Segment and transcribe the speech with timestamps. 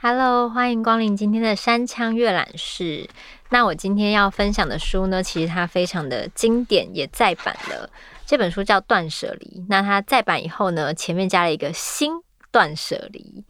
[0.00, 3.08] Hello，欢迎光临今天的山羌阅览室。
[3.50, 7.90] 那我今天要分享的书呢，其实它非常的经典，也再版了。
[8.24, 9.60] 这本书叫《断舍离》。
[9.68, 12.12] 那它再版以后呢，前面加了一个“新
[12.52, 13.44] 断舍离”。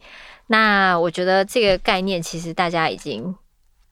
[0.47, 3.35] 那我觉得这个概念其实大家已经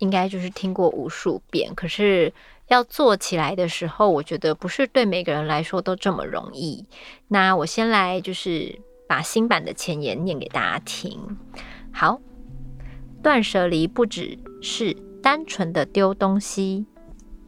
[0.02, 2.34] 应该就是听过无数遍，可是
[2.68, 6.86] 要做起来的时候，我觉得不是对每个人来说都这么容易。
[7.30, 11.18] 那我先来就是把新版的前言念给大家听。
[11.92, 12.20] 好。
[13.24, 16.88] 断舍离不只是单纯的丢东西。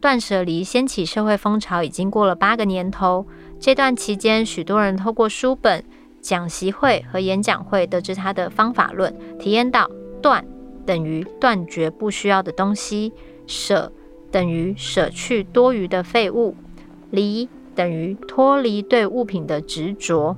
[0.00, 3.26] 断舍离掀起社会风潮已经过了八个年头。
[3.58, 5.84] 这段期间，许多人透过书本、
[6.20, 9.90] 讲习会和演讲会得知他的方法论，体验到
[10.22, 10.46] 断
[10.86, 13.12] 等于断绝不需要的东西，
[13.46, 13.92] 舍
[14.30, 16.56] 等于舍去多余的废物，
[17.10, 20.36] 离等于脱离对物品的执着。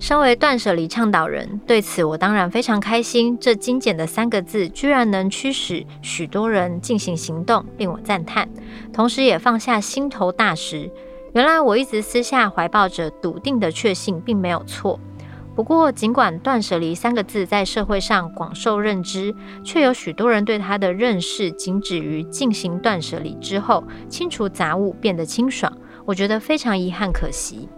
[0.00, 3.36] 身为断舍离倡导人，对此我当然非常开心。
[3.40, 8.48] 这精简的三个字，居然能驱使许多人进行行动，令我赞叹，
[8.92, 10.88] 同时也放下心头大石。
[11.32, 15.00] 原来我一直私下怀抱着笃定的确信，并没有错。
[15.58, 25.76] 不过，尽管断舍离三个字在社会上广受认知，却有许多人对它的认识仅止于进行断舍离之后，清除杂物变得清爽。
[26.04, 27.68] 我觉得非常遗憾可惜。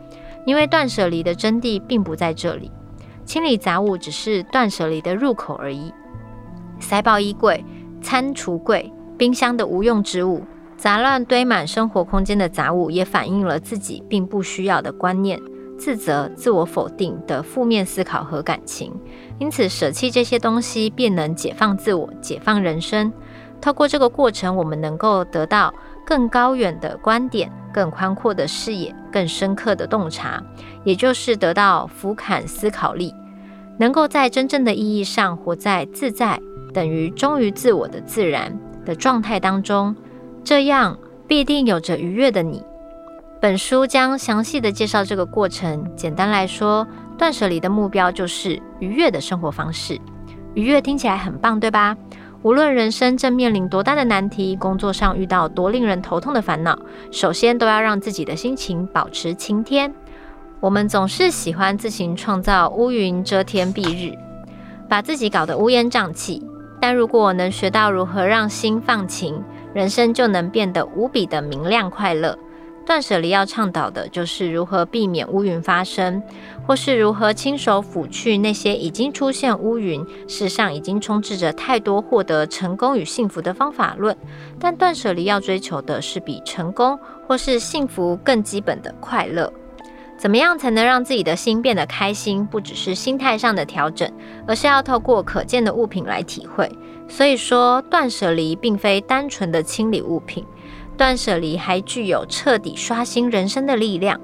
[0.44, 2.70] 因为断舍离的真谛并不在这里，
[3.24, 5.90] 清理杂物只是断舍离的入口而已。
[6.80, 7.64] 塞爆衣柜、
[8.02, 10.44] 餐橱柜、冰箱的无用之物，
[10.76, 15.40] 杂乱堆满生活空间的杂物，也反映了自己并不需要的观念、
[15.80, 18.92] 自责、自我否定的负面思考和感情。
[19.38, 23.10] 因此，舍弃这些东西，便能解放自我、解放人生。
[23.62, 25.72] 透过这个过程，我们能够得到
[26.04, 27.50] 更高远的观点。
[27.72, 30.42] 更宽阔的视野，更深刻的洞察，
[30.82, 33.14] 也就是得到俯瞰思考力，
[33.78, 36.40] 能够在真正的意义上活在自在
[36.74, 39.94] 等于忠于自我的自然的状态当中，
[40.42, 40.98] 这样
[41.28, 42.60] 必定有着愉悦的你。
[43.40, 45.96] 本书将详细的介绍这个过程。
[45.96, 46.86] 简单来说，
[47.16, 49.98] 断舍离的目标就是愉悦的生活方式。
[50.52, 51.96] 愉悦听起来很棒，对吧？
[52.42, 56.78] 无论人生正面临多大的难题，工作上遇到多令人头痛的烦恼，
[57.10, 59.90] 首先都要让自己的心情保持晴天。
[60.60, 64.14] 我们总是喜欢自行创造乌云遮天蔽日，
[64.86, 66.46] 把自己搞得乌烟瘴气。
[66.78, 69.42] 但如果能学到如何让心放晴，
[69.72, 72.38] 人生就能变得无比的明亮快乐。
[72.90, 76.20] 断舍离要倡导的就是如何避免乌云发生，
[76.66, 80.04] 或是如何亲手抚去那些已经出现乌云。
[80.26, 84.16] 世上已经充斥着太多获得成功与幸福的方法论，
[84.58, 86.98] 但断舍离要追求的是比成功
[87.28, 89.52] 或是幸福更基本的快乐。
[90.18, 92.44] 怎么样才能让自己的心变得开心？
[92.44, 94.10] 不只是心态上的调整，
[94.48, 96.68] 而是要透过可见的物品来体会。
[97.06, 100.44] 所以说，断舍离并非单纯的清理物品。
[101.00, 104.20] 断舍离还具有彻底刷新人生的力量。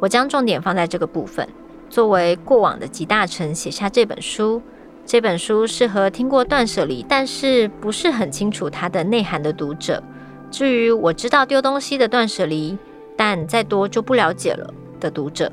[0.00, 1.46] 我将重点放在这个部分。
[1.90, 4.62] 作为过往的集大成，写下这本书。
[5.04, 10.02] 这本书适合听过断舍离，但是不是很清楚它的内涵的读者。
[10.50, 12.78] 至于我知道丢东西的断舍离，
[13.14, 15.52] 但再多就不了解了的读者，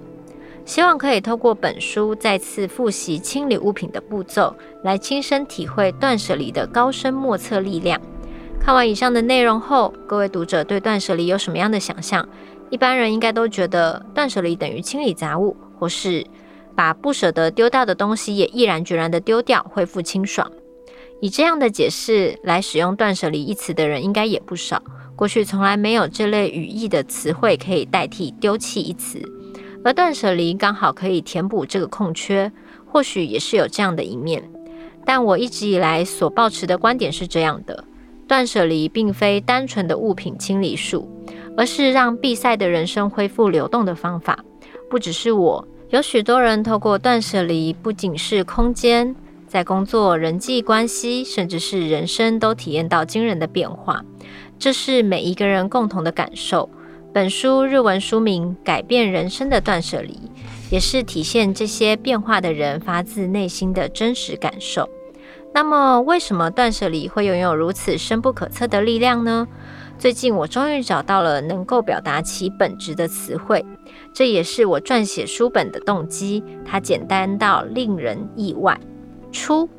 [0.63, 8.00] 希望可以透过本书再次复习清理物品的步骤，来亲身体会断舍离的高深莫测力量。
[8.63, 12.25] 看完以上的内容后，各位读者对断舍离有什么样的想象？
[12.69, 16.25] 一般人应该都觉得断舍离等于清理杂物，或是
[16.74, 20.50] 把不舍得丢掉的东西也毅然决然地丢掉，恢复清爽。
[21.19, 24.81] 以这样的解释来使用“断舍离”一词的人应该也不少。
[25.13, 29.22] 过去从来没有这类语义的词汇可以代替“丢弃”一词，
[29.84, 32.50] 而断舍离刚好可以填补这个空缺，
[32.85, 34.41] 或许也是有这样的一面。
[35.06, 37.84] 但我一直以来所抱持的观点是这样的。
[38.33, 41.07] 断舍离并非单纯的物品清理术，
[41.56, 44.44] 而是让闭塞的人生恢复流动的方法。
[44.89, 49.15] 不只是我，有许多人透过断舍离，不仅是空间，
[49.47, 54.03] 在工作、人际关系，甚至是人生，都体验到惊人的变化。
[54.57, 56.68] 这是每一个人共同的感受。
[57.13, 60.13] 本书日文书名《改变人生的断舍离》，
[60.71, 64.89] 也是体现这些变化的人发自内心的真实感受。
[65.54, 69.48] 那么，为什么断舍离会拥有如此深不可测的力量呢？
[70.00, 73.64] 最近我终于找到了能够表达其本质的词汇，
[74.12, 76.44] 这也是我撰写书本的动机。
[76.66, 78.78] 它简单到令人意外。
[79.32, 79.70] 出，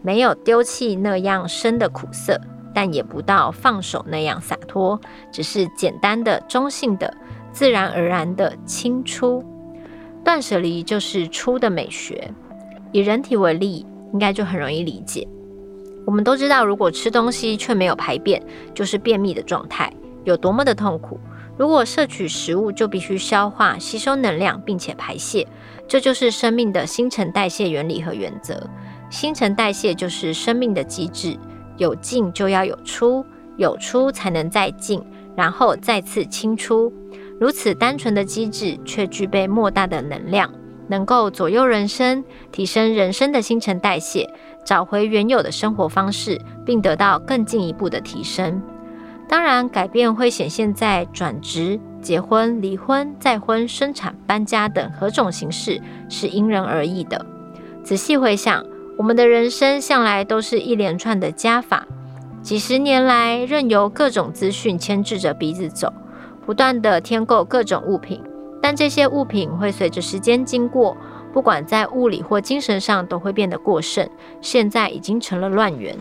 [0.00, 2.40] 没有丢弃那样深的苦涩，
[2.72, 4.98] 但也不到放手那样洒脱，
[5.32, 7.12] 只是简单的、中性的、
[7.50, 9.44] 自然而然的清出。
[10.24, 12.32] 断舍离就是出的美学。
[12.92, 15.26] 以人体为例，应该就很容易理解。
[16.06, 18.42] 我们都知道，如果吃东西却没有排便，
[18.74, 19.92] 就是便秘的状态，
[20.24, 21.20] 有多么的痛苦。
[21.56, 25.46] 如果摄取食物，就必须消化、吸收能量，并且排泄，
[25.86, 28.66] 这就是生命的新陈代谢原理和原则。
[29.10, 31.36] 新陈代谢就是生命的机制，
[31.76, 33.24] 有进就要有出，
[33.58, 35.02] 有出才能再进，
[35.36, 36.90] 然后再次清出。
[37.38, 40.50] 如此单纯的机制，却具备莫大的能量，
[40.90, 44.28] 能够左右人生，提升人生的新陈代谢，
[44.64, 48.60] 找回原有的生活方式，并得到更进一步的提升。
[49.28, 57.24] 当然，改变会显现在转职、结婚、离婚、再婚、生产、搬家等何种形式，是因人而异的。
[57.84, 58.66] 仔细回想，
[58.98, 61.86] 我们的人生向来都是一连串的加法，
[62.42, 65.92] 几十年来，任由各种资讯牵制着鼻子走。
[66.44, 68.20] 不断地添购各种物品，
[68.62, 70.96] 但这些物品会随着时间经过，
[71.32, 74.08] 不管在物理或精神上都会变得过剩，
[74.40, 75.96] 现在已经成了乱源。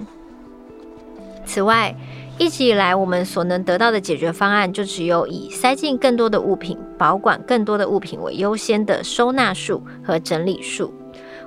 [1.45, 1.95] 此外，
[2.37, 10.93] 一直以来我们所能得到的解决方案，就只有以塞进更多的物品、保管更多的物品为优先的收纳术和整理术。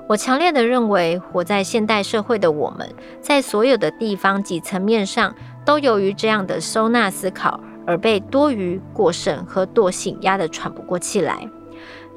[0.09, 2.89] 我强烈地认为，活在现代社会的我们，
[3.21, 7.61] 在所有的地方及层面上，都由于这样的收纳思考。
[7.87, 11.49] 而被多余、过剩和惰性压得喘不过气来。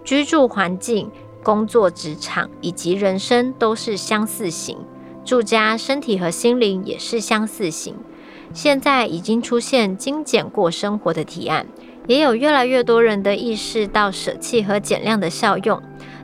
[0.03, 1.09] 居住环境、
[1.43, 4.77] 工作职场以及人生都是相似型，
[5.23, 7.95] 住家身体和心灵也是相似型。
[8.53, 11.65] 现在已经出现精简过生活的提案，
[12.07, 15.81] 也有越来越多人的意识到舍弃和减量的效用，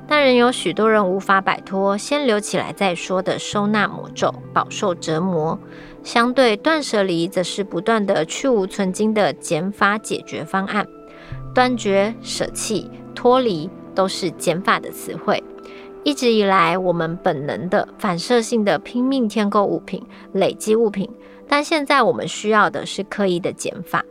[0.07, 5.59] 但仍有许多人无法摆脱“先留起来再说”的收纳魔咒，饱受折磨。
[6.03, 10.87] 相对断舍离，则是不断的去芜存菁的减法解决方案。
[11.53, 15.43] 断绝、舍弃、脱离，都是减法的词汇。
[16.03, 20.03] 一直以来，我们本能的、反射性的拼命添购物品、
[20.33, 21.07] 累积物品，
[21.47, 24.03] 但现在我们需要的是刻意的减法。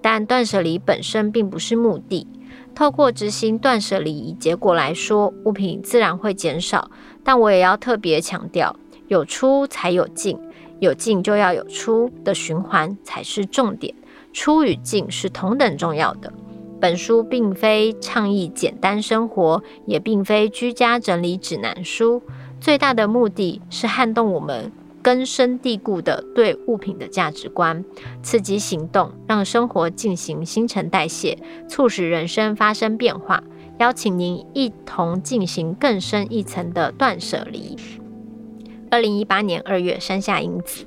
[0.00, 2.26] 但断舍离本身并不是目的。
[2.74, 6.90] 透过执行断舍离，以结果来说，物品自然会减少。
[7.22, 8.74] 但我也要特别强调，
[9.08, 10.38] 有出才有进。
[10.84, 13.94] 有进就要有出的循环才是重点，
[14.32, 16.32] 出与进是同等重要的。
[16.80, 22.22] 本书并非倡议简单生活，也并非居家整理指南书，
[22.60, 24.70] 最大的目的是撼动我们
[25.02, 27.82] 根深蒂固的对物品的价值观，
[28.22, 31.38] 刺激行动，让生活进行新陈代谢，
[31.68, 33.42] 促使人生发生变化。
[33.78, 37.76] 邀请您一同进行更深一层的断舍离。
[38.94, 40.84] 二零一八年二月，山下英子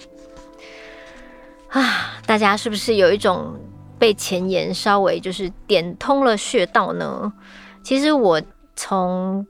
[1.67, 3.59] 啊，大家是不是有一种
[3.99, 7.33] 被前言稍微就是点通了穴道呢？
[7.83, 8.41] 其实我
[8.77, 9.45] 从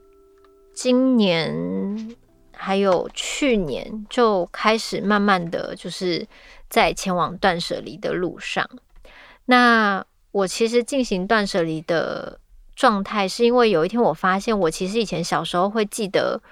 [0.74, 2.16] 今年
[2.52, 6.26] 还有去年就开始慢慢的就是
[6.68, 8.68] 在前往断舍离的路上。
[9.44, 12.40] 那我其实进行断舍离的
[12.74, 16.42] 状态，是因为有一天我发现，我其实以前小时候会记得。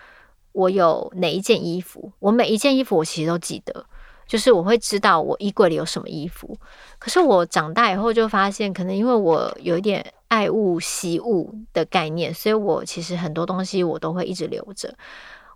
[0.56, 2.10] 我有哪一件衣服？
[2.18, 3.84] 我每一件衣服我其实都记得，
[4.26, 6.56] 就是我会知道我衣柜里有什么衣服。
[6.98, 14.94] 可是我长大以后就发现，可能因为我有一点爱物惜物的概念，所以我其实很多东西我都会一直留着。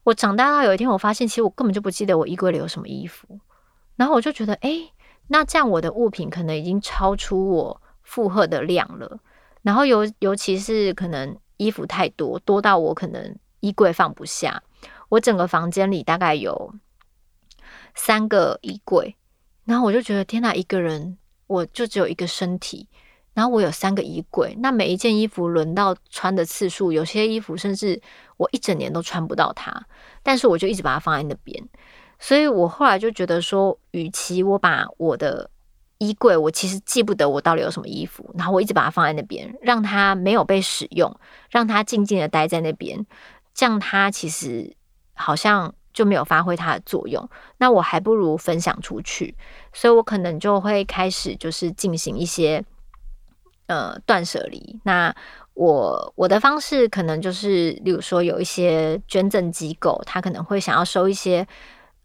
[0.04, 3.26] 我长大到有一天，我发现其实我根本就不记得我衣柜里有什么衣服，
[3.96, 4.92] 然后我就觉得，诶，
[5.28, 9.18] 那这样我的物品可能已经超出我负荷的量了。
[9.62, 14.62] 然后尤尤其是可能衣服太多，多到我可能衣柜放不下。
[15.10, 16.72] 我整个房间里大概有
[17.94, 19.16] 三个衣柜，
[19.64, 22.88] 然后我就觉得天哪，一个人我就只有一个身体，
[23.34, 28.00] 然后我有三个衣柜，那每一件衣服轮到穿的次数，有些衣服甚至
[28.36, 29.84] 我一整年都穿不到它，
[30.22, 31.68] 但是我就一直把它放在那边，
[32.18, 35.50] 所以我后来就觉得说，与其我把我的
[35.98, 41.14] 衣柜，我其实记不得我到底有什么衣服，然后我一直把它放在那边，让它没有被使用，
[41.50, 43.04] 让它静静的待在那边，
[43.52, 44.76] 这样它其实。
[45.20, 49.36] 好像就没有发挥它的作用，那我还不如分享出去，
[49.72, 52.64] 所以我可能就会开始就是进行一些
[53.66, 54.80] 呃断舍离。
[54.84, 55.14] 那
[55.54, 61.46] 我我的方式可能就是，例如说有一些捐赠机构，他可能会想要收一些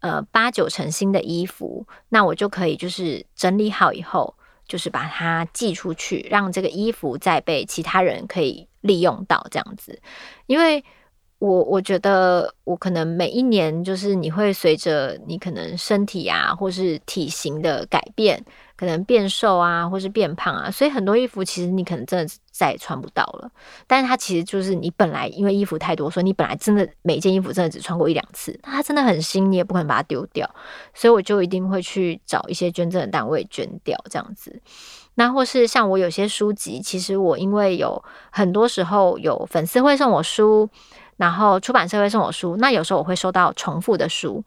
[0.00, 4.34] 呃八九成新的衣服，那我就可以就是整理好以后，
[4.66, 10.00] 就是把它寄出去，让这个衣服再被其他人可以利用到这样子，
[10.46, 10.84] 因为。
[11.46, 18.44] 我我觉得我可能每一年就是你会随着你可能身体啊，或是体型的改变。
[18.78, 23.50] 可能变瘦啊，或是变胖啊，所以很多衣服其实你可能真的再也穿不到了。
[23.86, 30.46] 但是它其实就是你本来因为衣服太多，所以你本来真的每件衣服真的只穿过一两次，它真的很新，你也不可能把它丢掉。
[30.92, 34.60] 所以我就一定会去找一些捐赠的单位捐掉这样子。
[35.14, 40.68] 那或是像我有些书籍，其实我因为有很多时候有粉丝会送我书，
[41.16, 44.44] 然后出版社会送我书，那有时候我会收到重复的书。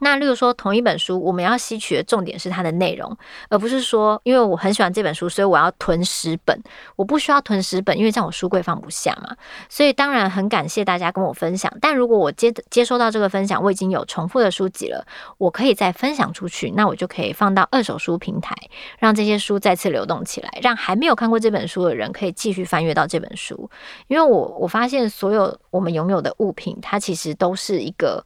[0.00, 3.16] 那例如说，同一本书，我们要吸取的重点是它的内容，
[3.48, 6.56] 而不是说，因为我很喜欢这本书，所以我要囤十本。
[6.96, 9.36] 我不需要囤十本，因为这样我书柜放不下嘛。
[9.68, 11.72] 所以当然很感谢大家跟我分享。
[11.80, 15.04] 但如果我接接收到这个分享，我已经有重复的书籍了，
[15.36, 18.54] 我可以再分享出去，那我就可以放到二手书平台，
[18.98, 23.68] 让这些书再次流动起来，让还没有看过这本书的人可以继续翻阅到这本书。
[24.06, 28.24] 因为我我发现，所有我们拥有的物品，它其实都是一个。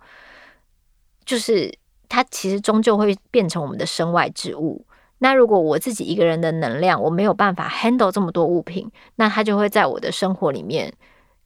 [1.24, 1.72] 就是
[2.08, 4.84] 它其实终究会变成我们的身外之物。
[5.18, 10.92] 那如果我自己一个人的能量，我没有办法 handle 这么多物品，那它就会在我的生活里面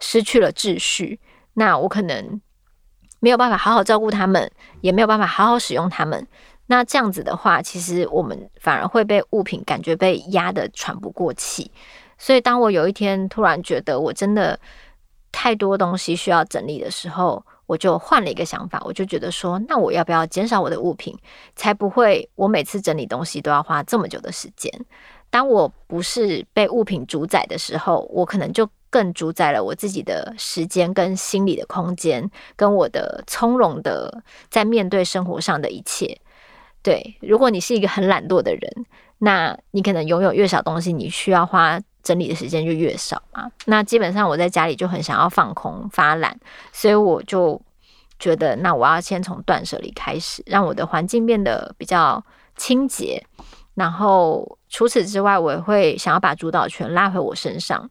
[0.01, 1.21] 失去了秩序。
[1.55, 2.41] 那我可能
[3.21, 6.27] 没有办法好好照顾他们，也没有办法好好使用他们。
[6.69, 11.71] 那这样子的话，其实我们反而会被物品感觉被压得喘不过气。
[12.19, 14.59] 所以当我有一天突然觉得我真的
[15.31, 21.17] 太多东西需要整理的时候，我就换了一个想法，我就觉得说，那我要不要减少我的物品，
[21.55, 24.73] 才不会我每次整理东西都要花这么久的时间。
[25.31, 36.21] 当我不是被物品主宰的时候，我可能就更主宰了我自己的时间跟心理的空间，跟我的从容的在面对生活上的一切。
[36.83, 38.87] 对，如果你是一个很懒惰的人，
[39.19, 41.81] 那你可能拥有越少东西，你需要花。
[42.07, 46.39] 整理的时间就越少嘛，那基本上我在家里就很想要放空发懒，
[46.71, 47.61] 所以我就
[48.21, 53.27] 觉得，那我要先从断舍离开始，让我的环境变得比较清洁。
[53.75, 57.91] 然后除此之外，我也会想要把主导权拉回我身上，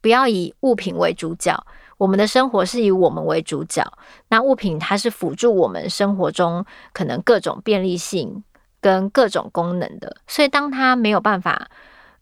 [0.00, 1.66] 不要以物品为主角。
[1.98, 3.84] 我们的生活是以我们为主角，
[4.28, 8.44] 那物品它是辅助我们生活中可能各种便利性
[8.80, 10.16] 跟各种功能的。
[10.28, 11.68] 所以当它没有办法，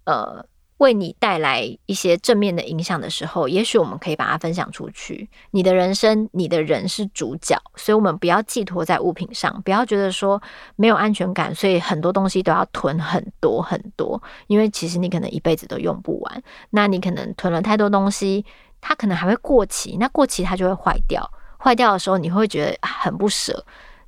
[0.04, 0.46] 呃。
[0.80, 5.28] 为你带来一些正面的影响的时候，也许我们可以把它分享出去。
[5.50, 10.42] 你的人生，你的人是主角，所以我们不要寄托在物品上，不要觉得说
[10.76, 14.20] 没有安全感，所以很多东西都要囤很多很多。
[14.46, 18.46] 因为其实你可能一辈子都用不完，那你可能囤了太多东西，
[18.80, 21.30] 它可能还会过期，那过期它就会坏掉。
[21.58, 23.62] 坏掉的时候，你会觉得很不舍，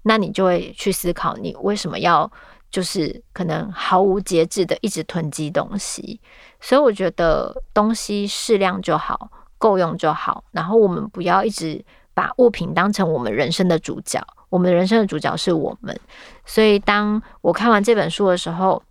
[0.05, 2.33] 那你就会去思考，你为什么要
[2.73, 6.21] 就是可能毫无节制的一直囤积东西。
[6.61, 10.43] 所以我觉得东西适量就好，够用就好。
[10.50, 15.99] 然后我们不要一直把物品当成我们人生的主角，我们人生的主角是我们。
[16.47, 18.83] 所以当我看完这本书的时候，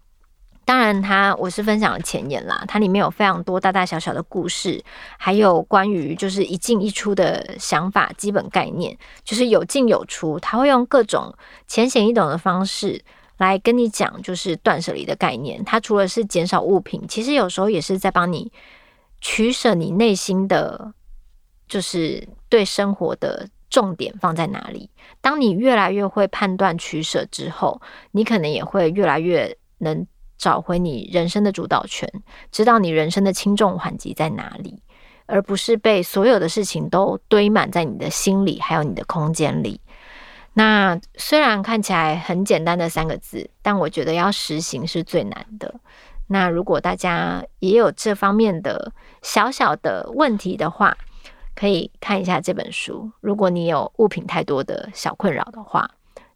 [0.64, 4.84] 当然它我是分享了前言啦，它里面有非常多大大小小的故事，
[5.18, 10.40] 还有关于就是一进一出的想法、基本概念，就是有进有出。
[10.40, 11.34] 他会用各种
[11.68, 13.02] 浅显易懂的方式。
[13.48, 15.64] 来跟你讲，就是断舍离的概念。
[15.66, 18.52] 它除了是减少物品，其实有时候也是在帮你
[19.20, 20.94] 取舍你内心的，
[21.68, 24.90] 就是对生活的重点放在哪里。
[25.22, 27.82] 当你越来越会判断取舍之后，
[28.12, 30.06] 你可能也会越来越能
[30.38, 32.12] 找回你人生的主导权，
[32.52, 34.82] 知道你人生的轻重缓急在哪里，
[35.26, 39.80] 而不是被所有的事情都堆满在你的心里，还有你的空间里。
[40.54, 45.74] 那虽然看起来很简单的三个字，但我觉得要实行是最难的。
[46.28, 48.92] 那如果大家也有这方面的
[49.22, 50.98] 小小的问题的话，
[51.56, 53.12] 可以看一下这本书。
[53.20, 55.90] 如果你有物品太多的小困扰的话，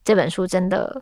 [0.03, 1.01] 这本书真的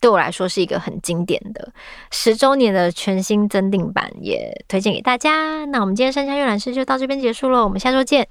[0.00, 1.72] 对我来说是一个很经典的
[2.10, 5.64] 十周年的全新增订版，也推荐给大家。
[5.66, 8.26] 那我们今天山下阅览室就到这边结束了，我们下周见。